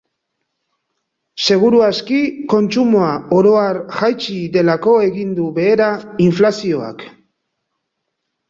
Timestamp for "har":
3.65-3.81